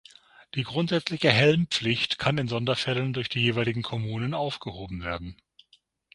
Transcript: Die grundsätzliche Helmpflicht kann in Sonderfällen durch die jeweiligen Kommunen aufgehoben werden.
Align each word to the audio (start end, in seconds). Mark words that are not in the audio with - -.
Die 0.55 0.63
grundsätzliche 0.63 1.29
Helmpflicht 1.31 2.17
kann 2.17 2.39
in 2.39 2.47
Sonderfällen 2.47 3.13
durch 3.13 3.29
die 3.29 3.39
jeweiligen 3.41 3.83
Kommunen 3.83 4.33
aufgehoben 4.33 5.03
werden. 5.03 5.39